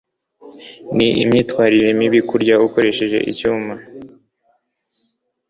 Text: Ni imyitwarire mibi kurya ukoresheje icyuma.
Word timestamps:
Ni 0.95 1.07
imyitwarire 1.23 1.89
mibi 1.99 2.19
kurya 2.29 2.55
ukoresheje 2.67 3.17
icyuma. 3.31 3.75